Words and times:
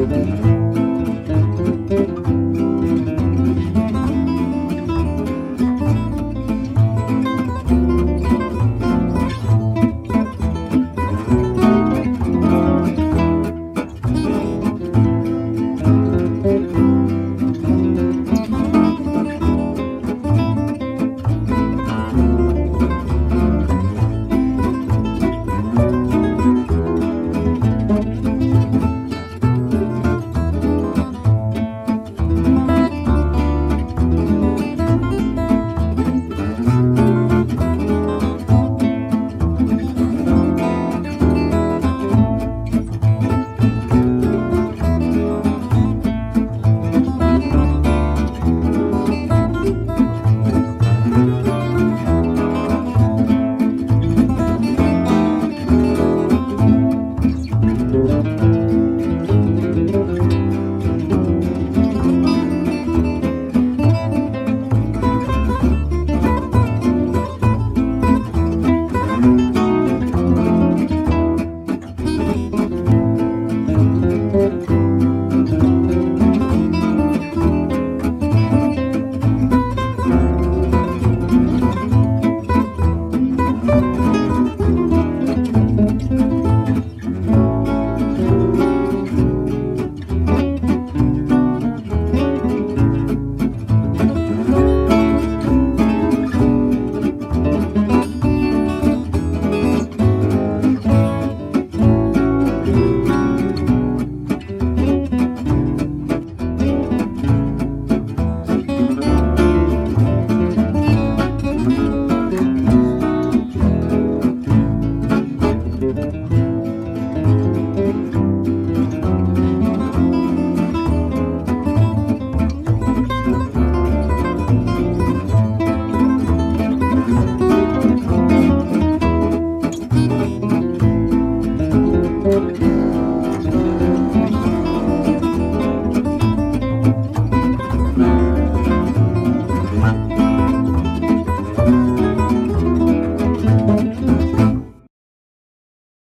Rubí. 0.00 0.39